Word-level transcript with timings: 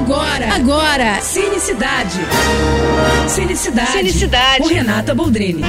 Agora, 0.00 0.54
agora, 0.54 1.20
Cinecidade. 1.20 2.20
Cinecidade. 3.28 3.92
Cinecidade. 3.92 4.62
Com 4.62 4.68
Renata 4.68 5.14
Boldrini. 5.14 5.62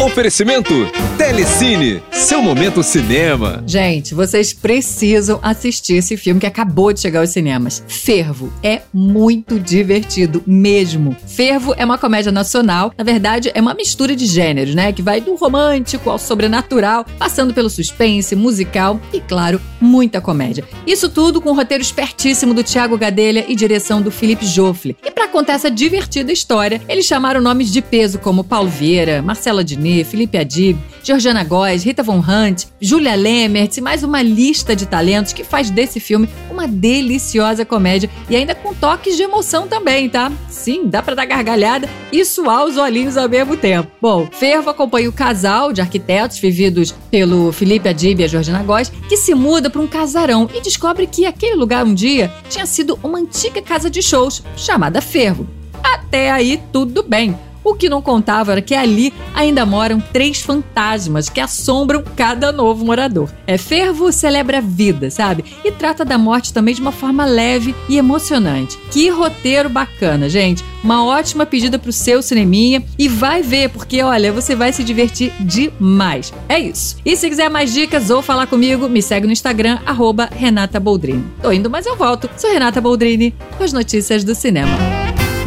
Oferecimento 0.00 0.72
Telecine, 1.18 2.02
seu 2.10 2.40
momento 2.40 2.82
cinema. 2.82 3.62
Gente, 3.66 4.14
vocês 4.14 4.54
precisam 4.54 5.38
assistir 5.42 5.96
esse 5.96 6.16
filme 6.16 6.40
que 6.40 6.46
acabou 6.46 6.90
de 6.90 7.00
chegar 7.00 7.20
aos 7.20 7.28
cinemas. 7.28 7.84
Fervo 7.86 8.50
é 8.62 8.80
muito 8.94 9.60
divertido 9.60 10.42
mesmo. 10.46 11.14
Fervo 11.26 11.74
é 11.76 11.84
uma 11.84 11.98
comédia 11.98 12.32
nacional, 12.32 12.94
na 12.96 13.04
verdade 13.04 13.50
é 13.54 13.60
uma 13.60 13.74
mistura 13.74 14.16
de 14.16 14.24
gêneros, 14.24 14.74
né, 14.74 14.90
que 14.90 15.02
vai 15.02 15.20
do 15.20 15.34
romântico 15.34 16.08
ao 16.08 16.18
sobrenatural, 16.18 17.04
passando 17.18 17.52
pelo 17.52 17.68
suspense, 17.68 18.34
musical 18.34 18.98
e 19.12 19.20
claro, 19.20 19.60
muita 19.78 20.18
comédia. 20.18 20.64
Isso 20.86 21.10
tudo 21.10 21.42
com 21.42 21.50
um 21.50 21.54
roteiro 21.54 21.82
espertíssimo 21.82 22.54
do 22.54 22.64
Thiago 22.64 22.96
Gadelha 22.96 23.44
e 23.46 23.54
direção 23.54 24.00
do 24.00 24.10
Felipe 24.10 24.46
Joffre. 24.46 24.96
E 25.04 25.10
para 25.10 25.28
contar 25.28 25.52
essa 25.52 25.70
divertida 25.70 26.32
história, 26.32 26.80
eles 26.88 27.04
chamaram 27.04 27.42
nomes 27.42 27.70
de 27.70 27.82
peso 27.82 28.18
como 28.18 28.42
Paulo 28.42 28.70
Vieira, 28.70 29.20
Marcela 29.20 29.62
Diniz, 29.62 29.89
Felipe 30.04 30.38
Adib, 30.38 30.78
Georgiana 31.02 31.42
Góes, 31.44 31.82
Rita 31.82 32.02
Von 32.02 32.18
Hunt, 32.18 32.66
Julia 32.80 33.14
Lemert 33.14 33.76
e 33.76 33.80
mais 33.80 34.02
uma 34.02 34.22
lista 34.22 34.76
de 34.76 34.86
talentos 34.86 35.32
que 35.32 35.42
faz 35.44 35.70
desse 35.70 35.98
filme 35.98 36.28
uma 36.50 36.68
deliciosa 36.68 37.64
comédia 37.64 38.10
e 38.28 38.36
ainda 38.36 38.54
com 38.54 38.74
toques 38.74 39.16
de 39.16 39.22
emoção 39.22 39.66
também, 39.66 40.08
tá? 40.08 40.30
Sim, 40.48 40.86
dá 40.86 41.02
para 41.02 41.14
dar 41.14 41.24
gargalhada 41.24 41.88
e 42.12 42.24
suar 42.24 42.64
os 42.64 42.76
olhinhos 42.76 43.16
ao 43.16 43.28
mesmo 43.28 43.56
tempo. 43.56 43.90
Bom, 44.00 44.28
Fervo 44.30 44.70
acompanha 44.70 45.08
o 45.08 45.12
casal 45.12 45.72
de 45.72 45.80
arquitetos 45.80 46.38
vividos 46.38 46.94
pelo 47.10 47.50
Felipe 47.52 47.88
Adib 47.88 48.20
e 48.20 48.24
a 48.24 48.28
Georgiana 48.28 48.62
Góes, 48.62 48.92
que 49.08 49.16
se 49.16 49.34
muda 49.34 49.70
para 49.70 49.80
um 49.80 49.86
casarão 49.86 50.48
e 50.54 50.60
descobre 50.60 51.06
que 51.06 51.26
aquele 51.26 51.54
lugar 51.54 51.84
um 51.84 51.94
dia 51.94 52.32
tinha 52.48 52.66
sido 52.66 52.98
uma 53.02 53.18
antiga 53.18 53.60
casa 53.62 53.90
de 53.90 54.02
shows 54.02 54.42
chamada 54.56 55.00
Fervo. 55.00 55.46
Até 55.82 56.30
aí 56.30 56.60
tudo 56.72 57.02
bem. 57.02 57.36
O 57.62 57.74
que 57.74 57.88
não 57.88 58.02
contava 58.02 58.52
era 58.52 58.62
que 58.62 58.74
ali 58.74 59.12
ainda 59.34 59.66
moram 59.66 60.00
três 60.00 60.40
fantasmas 60.40 61.28
que 61.28 61.40
assombram 61.40 62.02
cada 62.16 62.52
novo 62.52 62.84
morador. 62.84 63.30
É 63.46 63.58
fervo 63.58 64.12
celebra 64.12 64.58
a 64.58 64.62
vida, 64.62 65.10
sabe? 65.10 65.44
E 65.64 65.70
trata 65.70 66.04
da 66.04 66.18
morte 66.18 66.52
também 66.52 66.74
de 66.74 66.80
uma 66.80 66.92
forma 66.92 67.24
leve 67.24 67.74
e 67.88 67.98
emocionante. 67.98 68.78
Que 68.90 69.08
roteiro 69.08 69.68
bacana, 69.68 70.28
gente. 70.28 70.64
Uma 70.82 71.04
ótima 71.04 71.44
pedida 71.44 71.78
pro 71.78 71.92
seu 71.92 72.22
cineminha 72.22 72.82
e 72.98 73.06
vai 73.06 73.42
ver, 73.42 73.68
porque 73.68 74.02
olha, 74.02 74.32
você 74.32 74.56
vai 74.56 74.72
se 74.72 74.82
divertir 74.82 75.32
demais. 75.40 76.32
É 76.48 76.58
isso. 76.58 76.96
E 77.04 77.16
se 77.16 77.28
quiser 77.28 77.50
mais 77.50 77.72
dicas 77.72 78.08
ou 78.08 78.22
falar 78.22 78.46
comigo, 78.46 78.88
me 78.88 79.02
segue 79.02 79.26
no 79.26 79.32
Instagram, 79.32 79.78
arroba 79.84 80.30
Renata 80.32 80.80
Boldrini. 80.80 81.24
Tô 81.42 81.52
indo, 81.52 81.68
mas 81.68 81.84
eu 81.84 81.96
volto. 81.96 82.30
Sou 82.36 82.50
Renata 82.50 82.80
Boldrini 82.80 83.34
com 83.58 83.64
as 83.64 83.72
notícias 83.72 84.24
do 84.24 84.34
cinema. 84.34 84.99